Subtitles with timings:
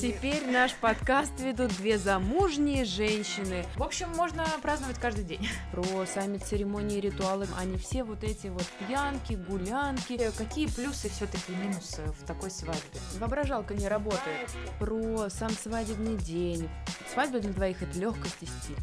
[0.00, 3.66] Теперь наш подкаст ведут две замужние женщины.
[3.74, 5.48] В общем, можно праздновать каждый день.
[5.72, 10.30] Про сами церемонии и ритуалы, они все вот эти вот пьянки, гулянки.
[10.38, 13.00] Какие плюсы все-таки минусы в такой свадьбе?
[13.18, 14.48] Воображалка не работает.
[14.78, 16.68] Про сам свадебный день.
[17.12, 18.76] Свадьба для двоих– это легкость и стиль.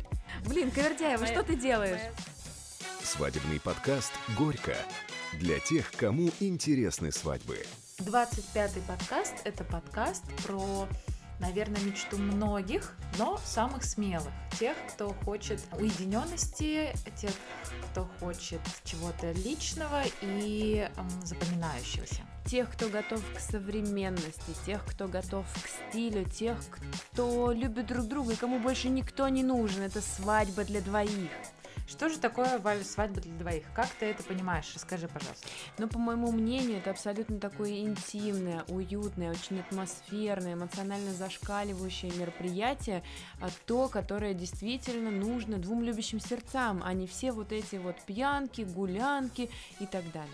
[0.46, 2.02] Блин, Ковердяева, что ты делаешь?
[3.02, 4.76] Свадебный подкаст «Горько»
[5.40, 7.66] для тех, кому интересны свадьбы.
[8.00, 10.86] 25-й подкаст– это подкаст про,
[11.40, 14.28] наверное, мечту многих, но самых смелых.
[14.60, 17.32] Тех, кто хочет уединенности, тех,
[17.90, 22.22] кто хочет чего-то личного и эм, запоминающегося.
[22.46, 26.58] Тех, кто готов к современности, тех, кто готов к стилю, тех,
[27.14, 29.84] кто любит друг друга и кому больше никто не нужен.
[29.84, 31.32] Это свадьба для двоих.
[31.88, 33.64] Что же такое, свадьба для двоих?
[33.76, 34.72] Как ты это понимаешь?
[34.74, 35.48] Расскажи, пожалуйста.
[35.78, 43.04] Ну, по моему мнению, это абсолютно такое интимное, уютное, очень атмосферное, эмоционально зашкаливающее мероприятие,
[43.40, 48.62] а то, которое действительно нужно двум любящим сердцам, а не все вот эти вот пьянки,
[48.62, 50.32] гулянки и так далее.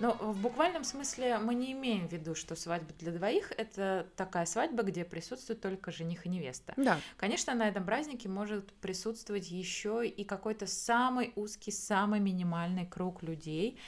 [0.00, 4.46] Но в буквальном смысле мы не имеем в виду, что свадьба для двоих– это такая
[4.46, 6.72] свадьба, где присутствует только жених и невеста.
[6.76, 6.98] Да.
[7.18, 13.78] Конечно, на этом празднике может присутствовать еще и какой-то самый узкий, самый минимальный круг людей,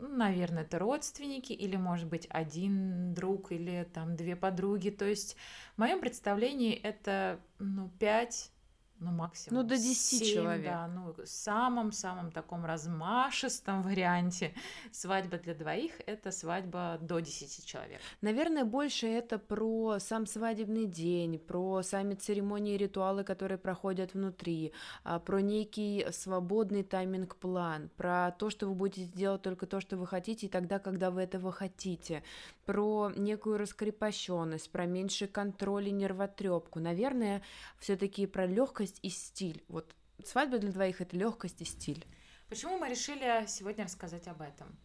[0.00, 4.90] ну, наверное, это родственники, или, может быть, один друг, или там две подруги.
[4.90, 5.36] То есть,
[5.74, 8.52] в моем представлении это ну, пять
[9.00, 9.62] ну, максимум.
[9.62, 10.66] Ну, до 10 7, человек.
[10.66, 14.54] Да, ну, в самом-самом таком размашистом варианте
[14.92, 18.00] свадьба для двоих– это свадьба до 10 человек.
[18.20, 24.72] Наверное, больше это про сам свадебный день, про сами церемонии и ритуалы, которые проходят внутри,
[25.04, 30.06] а, про некий свободный тайминг-план, про то, что вы будете делать только то, что вы
[30.06, 32.22] хотите, и тогда, когда вы этого хотите,
[32.68, 36.80] про некую раскрепощенность, про меньший контроль и нервотрепку.
[36.80, 37.42] Наверное,
[37.78, 39.64] все-таки про легкость и стиль.
[39.68, 42.04] Вот свадьба для двоих это легкость и стиль.
[42.50, 44.78] Почему мы решили сегодня рассказать об этом?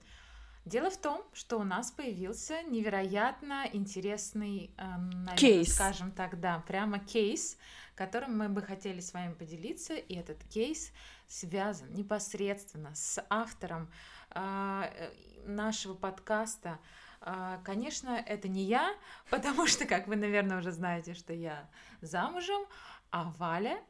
[0.66, 5.76] Дело в том, что у нас появился невероятно интересный, э, наверное, кейс.
[5.76, 7.58] скажем так, да, прямо кейс,
[7.96, 9.94] которым мы бы хотели с вами поделиться.
[9.96, 10.94] И этот кейс
[11.28, 13.92] связан непосредственно с автором
[14.30, 15.12] э,
[15.46, 16.80] нашего подкаста.
[17.20, 18.96] Э, конечно, это не я,
[19.30, 21.70] потому что, как вы, наверное, уже знаете, что я
[22.00, 22.66] замужем,
[23.12, 23.84] а Валя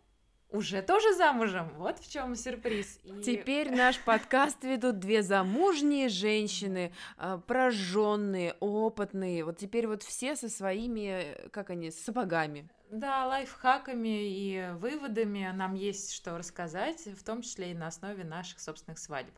[0.54, 1.70] уже тоже замужем.
[1.78, 3.00] Вот в чем сюрприз.
[3.04, 3.22] И...
[3.22, 9.44] Теперь наш подкаст ведут две замужние женщины, а, прожженные, опытные.
[9.44, 12.70] Вот теперь вот все со своими, как они, сапогами.
[12.92, 18.60] Да, лайфхаками и выводами нам есть что рассказать, в том числе и на основе наших
[18.60, 19.34] собственных свадеб.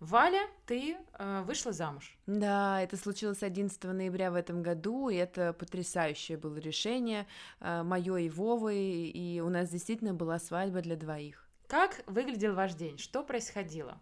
[0.00, 2.16] Валя, ты э, вышла замуж.
[2.26, 7.26] Да, это случилось 11 ноября в этом году, и это потрясающее было решение
[7.60, 8.76] э, мое и Вовы,
[9.08, 11.48] и у нас действительно была свадьба для двоих.
[11.66, 12.98] Как выглядел ваш день?
[12.98, 13.98] Что происходило?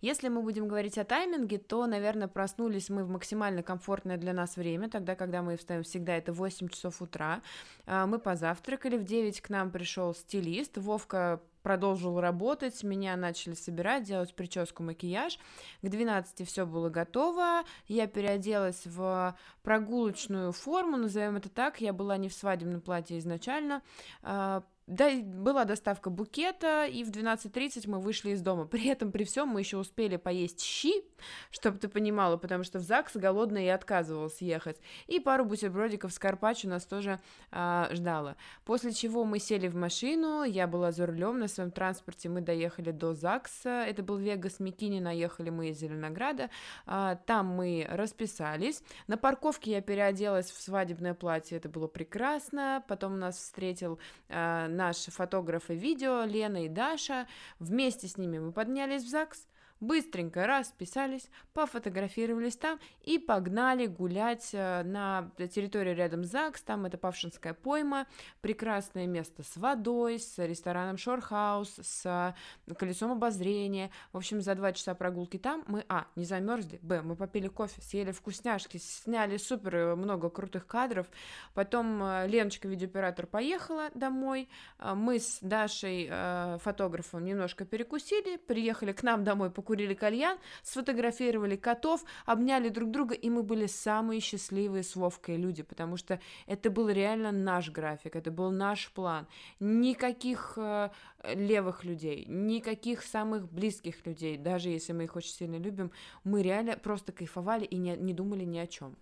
[0.00, 4.56] Если мы будем говорить о тайминге, то, наверное, проснулись мы в максимально комфортное для нас
[4.56, 7.42] время, тогда, когда мы встаем всегда, это 8 часов утра.
[7.86, 14.04] А, мы позавтракали, в 9 к нам пришел стилист, Вовка продолжил работать, меня начали собирать,
[14.04, 15.38] делать прическу, макияж.
[15.82, 22.16] К 12 все было готово, я переоделась в прогулочную форму, назовем это так, я была
[22.16, 23.82] не в свадебном платье изначально,
[24.22, 28.64] а, да, была доставка букета, и в 12.30 мы вышли из дома.
[28.64, 31.04] При этом, при всем, мы еще успели поесть щи,
[31.50, 34.80] чтобы ты понимала, потому что в ЗАГС голодная и отказывалась ехать.
[35.06, 38.36] И пару бутербродиков с карпаччо нас тоже а, ждала.
[38.64, 42.90] После чего мы сели в машину, я была за рулем на своем транспорте, мы доехали
[42.90, 46.48] до ЗАГСа, это был Вегас Микини, наехали мы из Зеленограда,
[46.86, 48.82] а, там мы расписались.
[49.06, 52.82] На парковке я переоделась в свадебное платье, это было прекрасно.
[52.88, 53.98] Потом нас встретил
[54.30, 57.26] а, наши фотографы видео, Лена и Даша.
[57.58, 59.46] Вместе с ними мы поднялись в ЗАГС,
[59.80, 66.98] быстренько расписались, пофотографировались там и погнали гулять э, на территории рядом с ЗАГС, там это
[66.98, 68.06] Павшинская пойма,
[68.40, 72.34] прекрасное место с водой, с рестораном Шорхаус, с
[72.76, 77.16] колесом обозрения, в общем, за два часа прогулки там мы, а, не замерзли, б, мы
[77.16, 81.06] попили кофе, съели вкусняшки, сняли супер э, много крутых кадров,
[81.54, 84.48] потом э, Леночка, видеооператор, поехала домой,
[84.78, 86.10] мы с Дашей,
[86.58, 93.14] фотографом, немножко перекусили, приехали к нам домой покупать покурили кальян, сфотографировали котов, обняли друг друга,
[93.14, 98.16] и мы были самые счастливые с Вовкой люди, потому что это был реально наш график,
[98.16, 99.26] это был наш план.
[99.60, 100.88] Никаких э,
[101.34, 105.90] левых людей, никаких самых близких людей, даже если мы их очень сильно любим,
[106.24, 108.96] мы реально просто кайфовали и не, не думали ни о чем.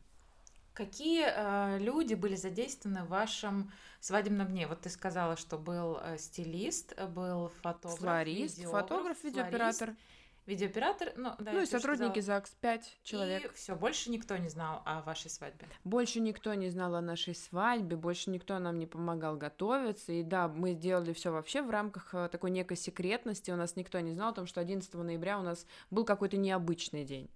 [0.75, 3.71] Какие э, люди были задействованы в вашем
[4.01, 4.67] свадебном дне?
[4.67, 9.95] Вот ты сказала, что был э, стилист, был фотограф, флорист, фотограф, видеооператор.
[9.95, 10.16] Флорист,
[10.47, 12.41] видеооператор, ну, да, ну и сотрудники сказала.
[12.41, 13.53] ЗАГС, пять человек.
[13.53, 15.67] И все, больше никто не знал о вашей свадьбе.
[15.85, 20.13] Больше никто не знал о нашей свадьбе, больше никто нам не помогал готовиться.
[20.13, 23.51] И да, мы сделали все вообще в рамках э, такой некой секретности.
[23.51, 27.05] У нас никто не знал о том, что 11 ноября у нас был какой-то необычный
[27.05, 27.29] день.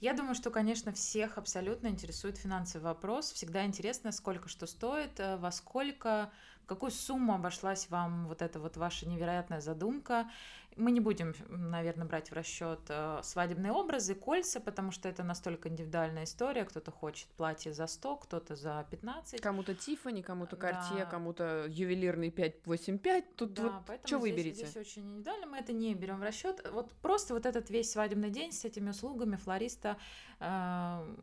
[0.00, 3.32] Я думаю, что, конечно, всех абсолютно интересует финансовый вопрос.
[3.32, 6.30] Всегда интересно, сколько что стоит, э, во сколько,
[6.66, 10.28] какую сумму обошлась вам вот эта вот ваша невероятная задумка.
[10.76, 15.70] Мы не будем, наверное, брать в расчет э, свадебные образы, кольца, потому что это настолько
[15.70, 16.64] индивидуальная история.
[16.64, 19.40] Кто-то хочет платье за 100, кто-то за 15.
[19.40, 21.06] Кому-то Тиффани, кому-то Cartier, да.
[21.06, 23.36] кому-то ювелирный 585.
[23.36, 24.66] Тут да, вот что выберете?
[24.66, 26.68] Здесь очень индивидуально, мы это не берем в расчет.
[26.70, 29.96] Вот просто вот этот весь свадебный день с этими услугами флориста,
[30.40, 31.16] э,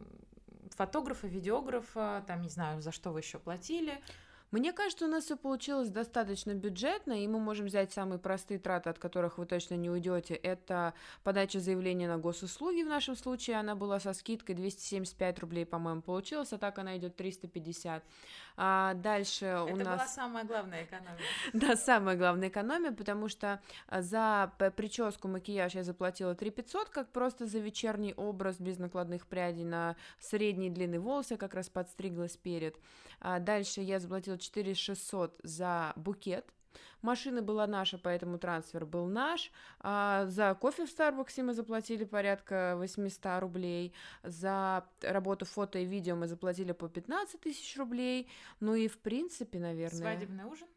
[0.71, 4.01] фотографа, видеографа, там, не знаю, за что вы еще платили.
[4.53, 8.91] Мне кажется, у нас все получилось достаточно бюджетно, и мы можем взять самые простые траты,
[8.91, 10.35] от которых вы точно не уйдете.
[10.35, 16.03] Это подача заявления на госуслуги в нашем случае, она была со скидкой 275 рублей, по-моему,
[16.03, 18.03] получилась, а так она идет 350.
[18.55, 19.79] А дальше Это у нас...
[19.79, 21.17] Это была самая главная экономия.
[21.53, 23.59] Да, самая главная экономия, потому что
[23.91, 29.63] за прическу, макияж я заплатила 3 500, как просто за вечерний образ без накладных прядей
[29.63, 32.77] на средней длины волосы, как раз подстриглась перед.
[33.19, 36.45] А дальше я заплатила 4 600 за букет,
[37.01, 39.51] Машина была наша, поэтому трансфер был наш.
[39.81, 43.93] А за кофе в Старбаксе мы заплатили порядка 800 рублей.
[44.23, 48.29] За работу фото и видео мы заплатили по 15 тысяч рублей.
[48.61, 49.99] Ну и в принципе, наверное...
[49.99, 50.67] Свадебный ужин?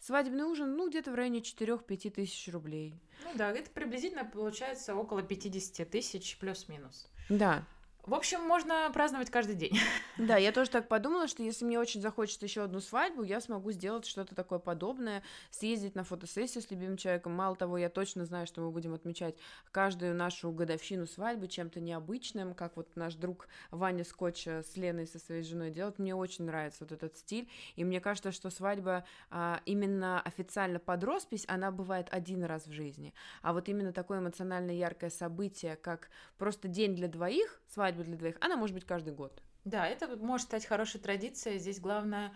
[0.00, 3.00] Свадебный ужин, ну, где-то в районе 4-5 тысяч рублей.
[3.24, 7.08] Ну да, это приблизительно получается около 50 тысяч плюс-минус.
[7.28, 7.64] Да.
[8.06, 9.76] В общем, можно праздновать каждый день.
[10.18, 13.70] Да, я тоже так подумала, что если мне очень захочется еще одну свадьбу, я смогу
[13.70, 17.32] сделать что-то такое подобное, съездить на фотосессию с любимым человеком.
[17.32, 19.36] Мало того, я точно знаю, что мы будем отмечать
[19.72, 25.18] каждую нашу годовщину свадьбы чем-то необычным, как вот наш друг Ваня Скотч с Леной, со
[25.18, 25.98] своей женой делает.
[25.98, 31.04] Мне очень нравится вот этот стиль, и мне кажется, что свадьба а, именно официально под
[31.04, 33.12] роспись, она бывает один раз в жизни,
[33.42, 36.08] а вот именно такое эмоционально яркое событие, как
[36.38, 39.42] просто день для двоих, свадьба для двоих, она может быть каждый год.
[39.64, 41.58] Да, это может стать хорошей традицией.
[41.58, 42.32] Здесь главное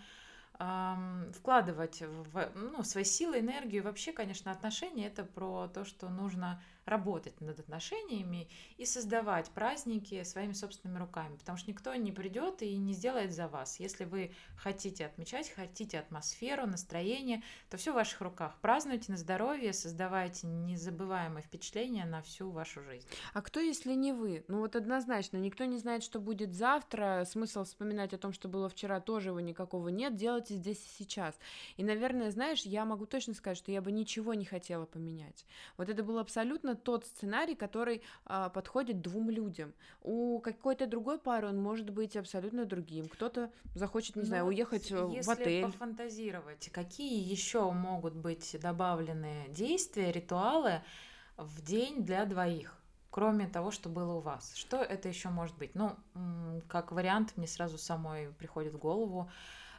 [0.58, 3.84] эм, вкладывать в ну, свои силы, энергию.
[3.84, 10.52] Вообще, конечно, отношения это про то, что нужно работать над отношениями и создавать праздники своими
[10.52, 13.80] собственными руками, потому что никто не придет и не сделает за вас.
[13.80, 18.56] Если вы хотите отмечать, хотите атмосферу, настроение, то все в ваших руках.
[18.60, 23.06] Празднуйте на здоровье, создавайте незабываемые впечатления на всю вашу жизнь.
[23.32, 24.44] А кто, если не вы?
[24.48, 28.68] Ну вот однозначно, никто не знает, что будет завтра, смысл вспоминать о том, что было
[28.68, 31.38] вчера, тоже его никакого нет, делайте здесь и сейчас.
[31.76, 35.46] И, наверное, знаешь, я могу точно сказать, что я бы ничего не хотела поменять.
[35.76, 39.72] Вот это было абсолютно тот сценарий, который а, подходит двум людям.
[40.02, 43.08] У какой-то другой пары он может быть абсолютно другим.
[43.08, 45.48] Кто-то захочет, не Но знаю, уехать э, в отель.
[45.48, 50.82] Если пофантазировать, какие еще могут быть добавлены действия, ритуалы
[51.36, 52.76] в день для двоих?
[53.10, 54.54] кроме того, что было у вас.
[54.54, 55.74] Что это еще может быть?
[55.74, 55.96] Ну,
[56.68, 59.30] как вариант, мне сразу самой приходит в голову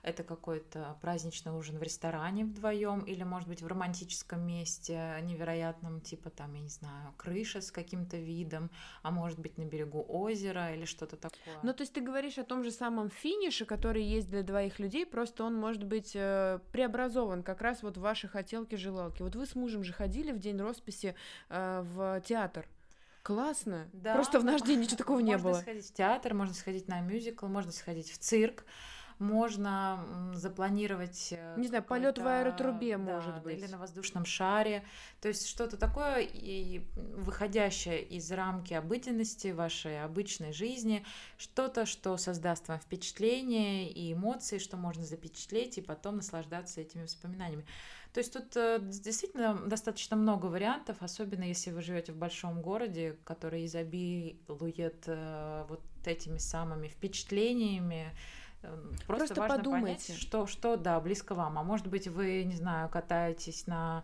[0.03, 6.29] это какой-то праздничный ужин в ресторане вдвоем или, может быть, в романтическом месте невероятном, типа
[6.29, 8.69] там, я не знаю, крыша с каким-то видом,
[9.03, 11.39] а может быть на берегу озера или что-то такое.
[11.63, 15.05] Ну, то есть ты говоришь о том же самом финише, который есть для двоих людей,
[15.05, 19.21] просто он может быть э, преобразован как раз вот в ваши хотелки-желалки.
[19.21, 21.15] Вот вы с мужем же ходили в день росписи
[21.49, 22.67] э, в театр.
[23.23, 23.87] Классно.
[23.93, 25.49] Да, Просто в наш день ничего такого не было.
[25.49, 28.65] Можно сходить в театр, можно сходить на мюзикл, можно сходить в цирк
[29.21, 31.29] можно запланировать...
[31.31, 33.59] Э, Не знаю, полет в аэротрубе, да, может быть.
[33.59, 34.83] Или на воздушном шаре.
[35.21, 41.05] То есть что-то такое, и выходящее из рамки обыденности вашей обычной жизни,
[41.37, 47.65] что-то, что создаст вам впечатление и эмоции, что можно запечатлеть и потом наслаждаться этими воспоминаниями.
[48.13, 53.17] То есть тут э, действительно достаточно много вариантов, особенно если вы живете в большом городе,
[53.23, 58.11] который изобилует э, вот этими самыми впечатлениями,
[58.61, 60.07] просто, Просто важно подумайте.
[60.07, 61.57] понять, что, что, да, близко вам.
[61.57, 64.03] А может быть, вы, не знаю, катаетесь на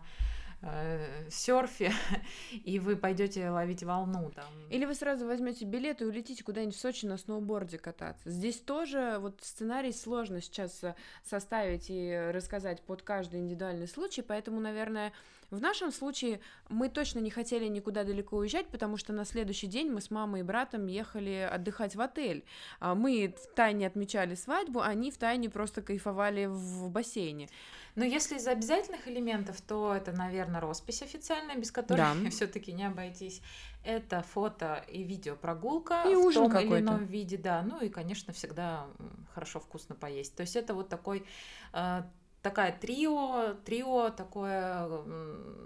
[0.62, 1.92] э, серфе,
[2.64, 4.46] и вы пойдете ловить волну там.
[4.70, 8.30] Или вы сразу возьмете билет и улетите куда-нибудь в Сочи на сноуборде кататься.
[8.30, 14.60] Здесь тоже вот сценарий сложно сейчас э, составить и рассказать под каждый индивидуальный случай, поэтому,
[14.60, 15.12] наверное,
[15.50, 19.90] в нашем случае мы точно не хотели никуда далеко уезжать, потому что на следующий день
[19.90, 22.44] мы с мамой и братом ехали отдыхать в отель.
[22.80, 27.48] А мы в тайне отмечали свадьбу, они в тайне просто кайфовали в бассейне.
[27.94, 32.14] Но если из обязательных элементов, то это, наверное, роспись официальная, без которой да.
[32.30, 33.42] все-таки не обойтись.
[33.84, 37.62] Это фото и видео прогулка и в том или ином виде, да.
[37.62, 38.86] Ну и, конечно, всегда
[39.34, 40.36] хорошо вкусно поесть.
[40.36, 41.24] То есть это вот такой
[41.72, 42.02] э,
[42.42, 45.02] такая трио, трио такое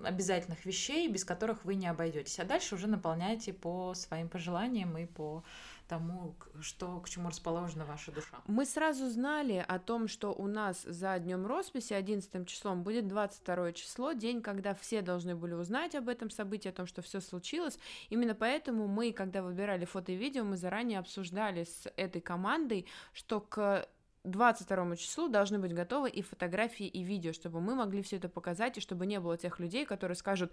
[0.05, 2.39] обязательных вещей, без которых вы не обойдетесь.
[2.39, 5.45] А дальше уже наполняйте по своим пожеланиям и по
[5.89, 8.39] тому, что, к чему расположена ваша душа.
[8.47, 13.73] Мы сразу знали о том, что у нас за днем росписи 11 числом будет 22
[13.73, 17.79] число, день, когда все должны были узнать об этом событии, о том, что все случилось.
[18.09, 23.41] Именно поэтому мы, когда выбирали фото и видео, мы заранее обсуждали с этой командой, что
[23.41, 23.87] к
[24.25, 28.79] 22 числу должны быть готовы и фотографии, и видео, чтобы мы могли все это показать,
[28.79, 30.53] и чтобы не было тех людей, которые скажут,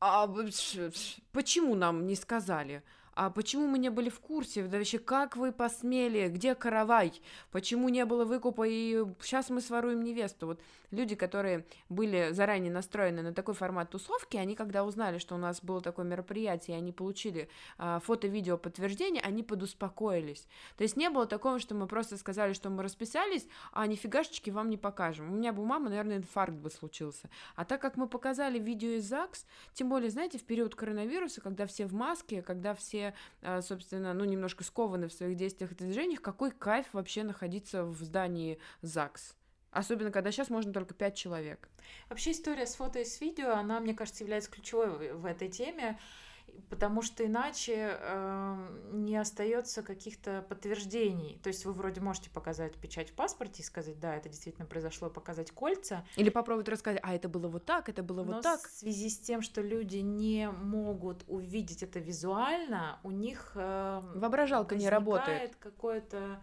[0.00, 0.26] а
[1.32, 2.82] почему нам не сказали?
[3.20, 7.90] А почему мы не были в курсе, да вообще как вы посмели, где каравай, почему
[7.90, 10.46] не было выкупа, и сейчас мы своруем невесту.
[10.46, 10.60] Вот
[10.90, 15.62] люди, которые были заранее настроены на такой формат тусовки, они когда узнали, что у нас
[15.62, 17.48] было такое мероприятие, и они получили
[17.78, 20.48] а, фото-видео подтверждение, они подуспокоились.
[20.76, 24.70] То есть не было такого, что мы просто сказали, что мы расписались, а нифигашечки вам
[24.70, 25.30] не покажем.
[25.30, 27.28] У меня бы у мамы, наверное, инфаркт бы случился.
[27.54, 31.66] А так как мы показали видео из ЗАГС, тем более, знаете, в период коронавируса, когда
[31.66, 33.09] все в маске, когда все,
[33.42, 37.96] а, собственно, ну, немножко скованы в своих действиях и движениях, какой кайф вообще находиться в
[38.02, 39.34] здании ЗАГС.
[39.70, 41.68] Особенно, когда сейчас можно только пять человек.
[42.08, 45.98] Вообще история с фото и с видео, она, мне кажется, является ключевой в этой теме,
[46.68, 51.40] потому что иначе э, не остается каких-то подтверждений.
[51.42, 55.10] То есть вы вроде можете показать печать в паспорте и сказать, да, это действительно произошло,
[55.10, 56.06] показать кольца.
[56.16, 58.60] Или попробовать рассказать, а это было вот так, это было Но вот так.
[58.60, 64.76] в связи с тем, что люди не могут увидеть это визуально, у них э, воображалка
[64.76, 65.56] не работает.
[65.56, 66.40] какое-то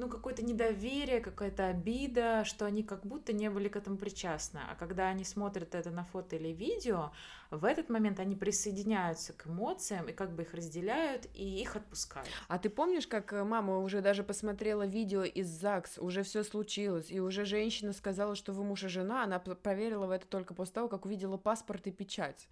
[0.00, 4.60] ну, какое-то недоверие, какая-то обида, что они как будто не были к этому причастны.
[4.70, 7.12] А когда они смотрят это на фото или видео,
[7.50, 12.28] в этот момент они присоединяются к эмоциям и как бы их разделяют и их отпускают.
[12.48, 17.10] А ты помнишь, как э, мама уже даже посмотрела видео из ЗАГС, уже все случилось,
[17.10, 20.74] и уже женщина сказала, что вы муж и жена, она проверила в это только после
[20.74, 22.48] того, как увидела паспорт и печать.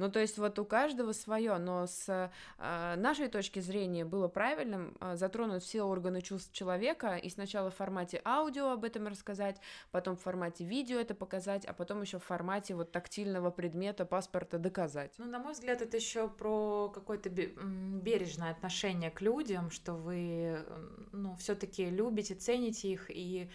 [0.00, 4.96] Ну, то есть вот у каждого свое, но с э, нашей точки зрения было правильным
[4.98, 10.16] э, затронуть все органы чувств человека и сначала в формате аудио об этом рассказать, потом
[10.16, 15.12] в формате видео это показать, а потом еще в формате вот тактильного предмета паспорта доказать.
[15.18, 20.64] Ну, на мой взгляд, это еще про какое-то бережное отношение к людям, что вы,
[21.12, 23.50] ну, все-таки любите, цените их и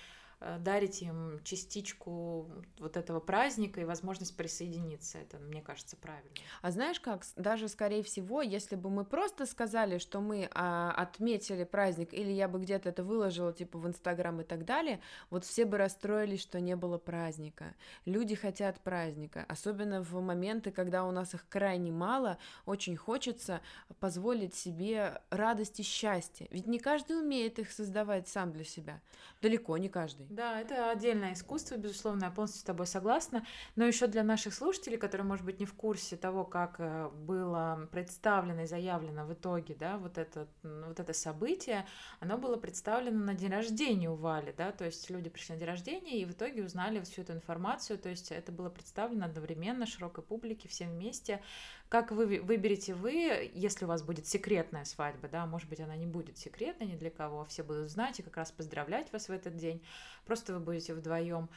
[0.60, 2.50] дарить им частичку
[2.80, 5.18] вот этого праздника и возможность присоединиться.
[5.18, 6.30] Это, мне кажется, правильно.
[6.62, 7.24] А знаешь как?
[7.36, 12.48] Даже, скорее всего, если бы мы просто сказали, что мы а, отметили праздник, или я
[12.48, 15.00] бы где-то это выложила, типа, в Инстаграм и так далее,
[15.30, 17.76] вот все бы расстроились, что не было праздника.
[18.06, 23.62] Люди хотят праздника, особенно в моменты, когда у нас их крайне мало, очень хочется
[24.00, 26.48] позволить себе радость и счастье.
[26.52, 29.02] Ведь не каждый умеет их создавать сам для себя.
[29.42, 30.25] Далеко не каждый.
[30.30, 33.46] Да, это отдельное искусство, безусловно, я полностью с тобой согласна.
[33.76, 37.88] Но еще для наших слушателей, которые, может быть, не в курсе того, как э, было
[37.92, 41.86] представлено и заявлено в итоге, да, вот это, вот это событие,
[42.20, 45.70] оно было представлено на день рождения у Вали, да, то есть люди пришли на день
[45.70, 50.24] рождения и в итоге узнали всю эту информацию, то есть это было представлено одновременно широкой
[50.24, 51.42] публике, всем вместе.
[51.90, 56.08] Как вы выберете вы, если у вас будет секретная свадьба, да, может быть, она не
[56.08, 59.32] будет секретной ни для кого, а все будут знать и как раз поздравлять вас в
[59.32, 59.84] этот день,
[60.26, 61.50] просто вы будете вдвоем.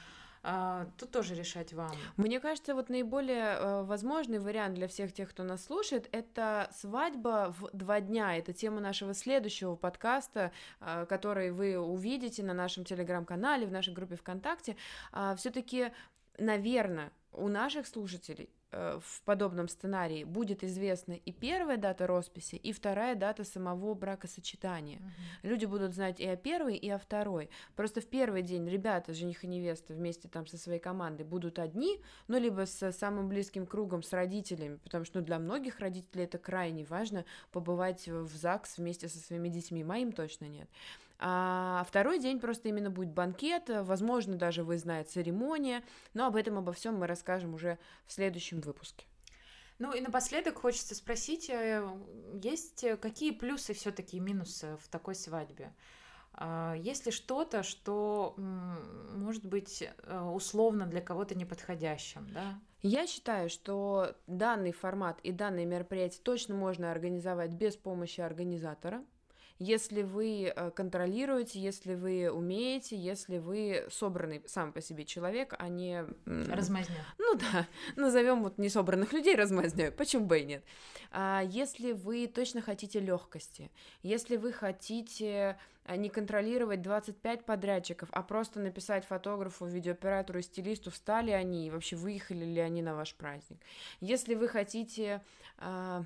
[0.43, 1.93] А, тут тоже решать вам.
[2.17, 7.55] Мне кажется, вот наиболее э, возможный вариант для всех тех, кто нас слушает, это свадьба
[7.59, 8.37] в два дня.
[8.37, 14.17] Это тема нашего следующего подкаста, э, который вы увидите на нашем телеграм-канале, в нашей группе
[14.17, 14.77] ВКонтакте.
[15.13, 15.93] Э, все-таки,
[16.39, 23.15] наверное, у наших слушателей в подобном сценарии будет известна и первая дата росписи, и вторая
[23.15, 24.99] дата самого бракосочетания.
[24.99, 25.49] Угу.
[25.49, 27.49] Люди будут знать и о первой, и о второй.
[27.77, 32.03] Просто в первый день ребята, жених и невеста вместе там со своей командой будут одни,
[32.27, 36.39] ну, либо с самым близким кругом, с родителями, потому что ну, для многих родителей это
[36.39, 40.69] крайне важно побывать в ЗАГС вместе со своими детьми, моим точно нет.
[41.21, 45.83] А второй день просто именно будет банкет, возможно, даже выездная церемония,
[46.15, 49.05] но об этом, обо всем мы расскажем уже в следующем выпуске.
[49.79, 51.89] Ну и напоследок хочется спросить, э,
[52.43, 55.73] есть э, какие плюсы все-таки и минусы в такой свадьбе?
[56.33, 62.59] А, есть ли что-то, что может быть э, условно для кого-то неподходящим, да?
[62.83, 69.05] Я считаю, что данный формат и данное мероприятие точно можно организовать без помощи организатора
[69.59, 75.69] если вы э, контролируете, если вы умеете, если вы собранный сам по себе человек, а
[75.69, 76.05] не...
[76.25, 76.97] Размазня.
[77.19, 80.65] Ну да, назовем вот не собранных людей размазня, почему бы и нет.
[81.11, 83.71] А если вы точно хотите легкости,
[84.03, 91.31] если вы хотите а, не контролировать 25 подрядчиков, а просто написать фотографу, видеооператору стилисту, встали
[91.31, 93.59] они и вообще выехали ли они на ваш праздник.
[94.01, 95.23] Если вы хотите
[95.57, 96.05] а,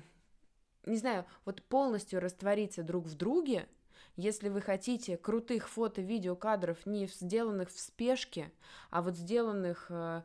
[0.85, 3.67] не знаю, вот полностью раствориться друг в друге,
[4.15, 8.51] если вы хотите крутых фото-видео кадров, не сделанных в спешке,
[8.91, 10.21] а вот сделанных, э,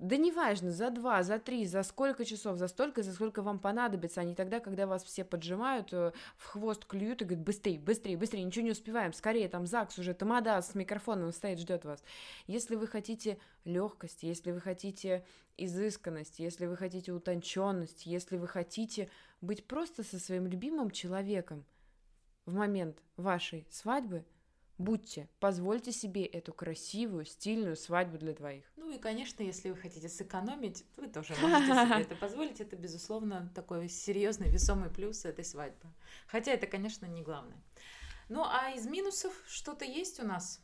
[0.00, 4.20] да неважно, за два, за три, за сколько часов, за столько, за сколько вам понадобится,
[4.20, 8.16] а не тогда, когда вас все поджимают, э, в хвост клюют и говорят, быстрее, быстрее,
[8.16, 12.02] быстрее, ничего не успеваем, скорее, там ЗАГС уже, тамада с микрофоном стоит, ждет вас.
[12.48, 15.24] Если вы хотите легкость, если вы хотите
[15.56, 19.08] изысканность, если вы хотите утонченность, если вы хотите
[19.44, 21.64] быть просто со своим любимым человеком
[22.46, 24.24] в момент вашей свадьбы,
[24.78, 28.64] будьте, позвольте себе эту красивую, стильную свадьбу для двоих.
[28.76, 32.60] Ну и, конечно, если вы хотите сэкономить, вы тоже можете себе это позволить.
[32.60, 35.88] Это, безусловно, такой серьезный, весомый плюс этой свадьбы.
[36.26, 37.62] Хотя это, конечно, не главное.
[38.28, 40.63] Ну а из минусов что-то есть у нас?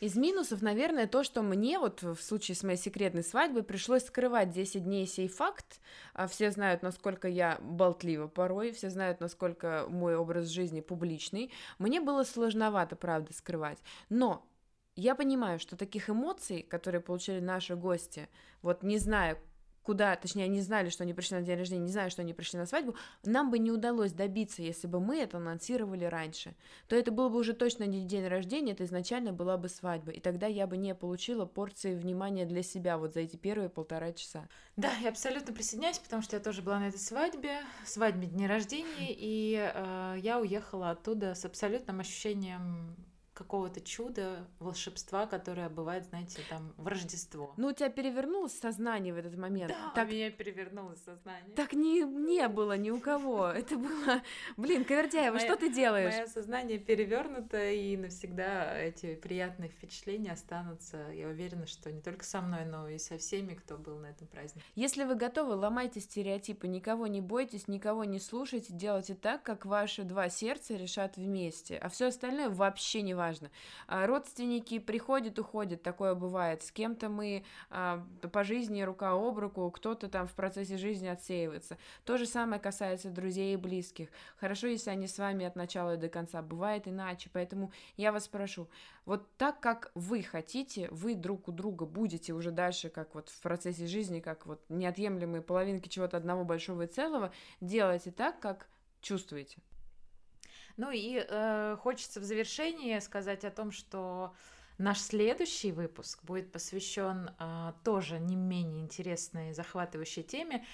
[0.00, 4.50] Из минусов, наверное, то, что мне вот в случае с моей секретной свадьбой пришлось скрывать
[4.50, 5.80] 10 дней сей факт.
[6.14, 11.52] А все знают, насколько я болтлива порой, все знают, насколько мой образ жизни публичный.
[11.78, 13.78] Мне было сложновато, правда, скрывать.
[14.08, 14.46] Но
[14.94, 18.28] я понимаю, что таких эмоций, которые получили наши гости,
[18.62, 19.36] вот не зная,
[19.88, 22.58] куда, точнее, они знали, что они пришли на день рождения, не знаю, что они пришли
[22.58, 26.54] на свадьбу, нам бы не удалось добиться, если бы мы это анонсировали раньше.
[26.88, 30.20] То это было бы уже точно не день рождения, это изначально была бы свадьба, и
[30.20, 34.46] тогда я бы не получила порции внимания для себя вот за эти первые полтора часа.
[34.76, 39.08] Да, я абсолютно присоединяюсь, потому что я тоже была на этой свадьбе, свадьбе дня рождения,
[39.08, 42.94] и э, я уехала оттуда с абсолютным ощущением
[43.38, 47.54] какого-то чуда, волшебства, которое бывает, знаете, там в Рождество.
[47.56, 49.68] Ну, у тебя перевернулось сознание в этот момент.
[49.68, 51.54] Да, так, у меня перевернулось сознание.
[51.54, 53.46] Так не, не было ни у кого.
[53.54, 54.22] Это было...
[54.56, 56.14] Блин, Ковердяева, что ты делаешь?
[56.14, 60.96] Мое сознание перевернуто, и навсегда эти приятные впечатления останутся.
[61.12, 64.26] Я уверена, что не только со мной, но и со всеми, кто был на этом
[64.26, 64.66] празднике.
[64.74, 70.02] Если вы готовы, ломайте стереотипы, никого не бойтесь, никого не слушайте, делайте так, как ваши
[70.02, 73.50] два сердца решат вместе, а все остальное вообще не важно важно.
[73.86, 76.62] А, родственники приходят, уходят, такое бывает.
[76.62, 81.76] С кем-то мы а, по жизни рука об руку, кто-то там в процессе жизни отсеивается.
[82.04, 84.08] То же самое касается друзей и близких.
[84.36, 86.42] Хорошо, если они с вами от начала до конца.
[86.42, 88.68] Бывает иначе, поэтому я вас прошу,
[89.04, 93.40] вот так, как вы хотите, вы друг у друга будете уже дальше, как вот в
[93.40, 98.68] процессе жизни, как вот неотъемлемые половинки чего-то одного большого и целого, делайте так, как
[99.00, 99.58] чувствуете.
[100.78, 104.32] Ну и э, хочется в завершении сказать о том, что
[104.78, 110.64] наш следующий выпуск будет посвящен э, тоже не менее интересной и захватывающей теме.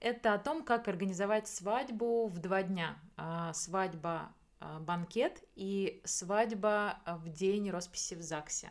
[0.00, 2.98] Это о том, как организовать свадьбу в два дня.
[3.16, 8.70] Э, свадьба э, банкет и свадьба в день росписи в ЗАГСе.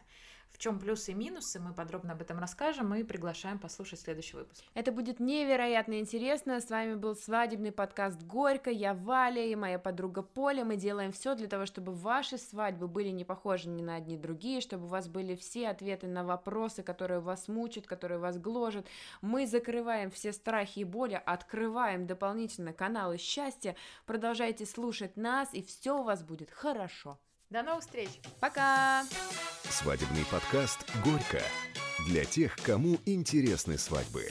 [0.64, 4.64] Чем плюсы и минусы, мы подробно об этом расскажем и приглашаем послушать следующий выпуск.
[4.76, 6.62] Это будет невероятно интересно.
[6.62, 8.70] С вами был свадебный подкаст Горько.
[8.70, 10.64] Я Валя и моя подруга Поля.
[10.64, 14.62] Мы делаем все для того, чтобы ваши свадьбы были не похожи ни на одни другие,
[14.62, 18.88] чтобы у вас были все ответы на вопросы, которые вас мучат, которые вас гложат.
[19.20, 23.76] Мы закрываем все страхи и боли, открываем дополнительно каналы счастья.
[24.06, 27.20] Продолжайте слушать нас, и все у вас будет хорошо.
[27.54, 28.10] До новых встреч.
[28.40, 29.04] Пока.
[29.70, 31.40] Свадебный подкаст «Горько»
[32.08, 34.30] для тех, кому интересны свадьбы.